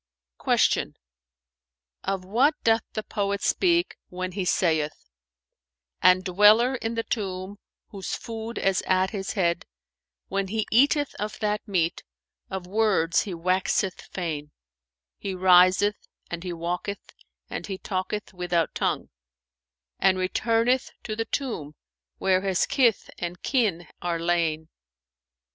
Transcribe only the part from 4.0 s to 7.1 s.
when he saith, 'And dweller in the